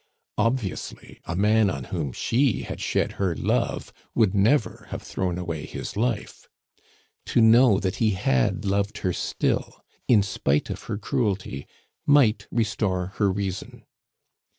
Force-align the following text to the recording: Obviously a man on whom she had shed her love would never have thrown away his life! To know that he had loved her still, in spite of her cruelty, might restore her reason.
Obviously 0.39 1.19
a 1.25 1.35
man 1.35 1.69
on 1.69 1.83
whom 1.83 2.11
she 2.11 2.63
had 2.63 2.81
shed 2.81 3.11
her 3.21 3.35
love 3.35 3.93
would 4.15 4.33
never 4.33 4.87
have 4.89 5.03
thrown 5.03 5.37
away 5.37 5.67
his 5.67 5.95
life! 5.95 6.49
To 7.27 7.39
know 7.39 7.79
that 7.79 7.97
he 7.97 8.15
had 8.19 8.65
loved 8.65 8.97
her 9.05 9.13
still, 9.13 9.85
in 10.07 10.23
spite 10.23 10.71
of 10.71 10.81
her 10.85 10.97
cruelty, 10.97 11.67
might 12.07 12.47
restore 12.49 13.11
her 13.17 13.31
reason. 13.31 13.85